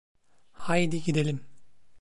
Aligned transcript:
Haydi 0.69 1.03
gidelim. 1.03 1.43